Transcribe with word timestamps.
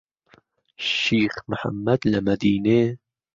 شیخ 0.93 1.33
محەممەد 1.49 2.01
لە 2.11 2.19
مەدینێ 2.27 2.81